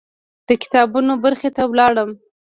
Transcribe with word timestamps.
د 0.47 0.49
کتابونو 0.61 1.13
برخې 1.23 1.49
ته 1.55 1.63
لاړم. 1.79 2.11